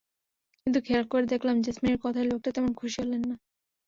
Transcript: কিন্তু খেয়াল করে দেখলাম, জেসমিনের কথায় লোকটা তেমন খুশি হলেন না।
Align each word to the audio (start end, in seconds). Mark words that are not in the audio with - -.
কিন্তু 0.67 0.79
খেয়াল 0.81 1.05
করে 1.07 1.25
দেখলাম, 1.25 1.55
জেসমিনের 1.61 1.99
কথায় 2.03 2.27
লোকটা 2.27 2.49
তেমন 2.51 2.71
খুশি 2.73 2.97
হলেন 3.01 3.21
না। 3.21 3.35